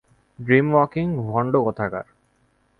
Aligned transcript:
Dreamwalking, 0.39 1.07
ভন্ড 1.23 1.53
কোথাকার! 1.65 2.05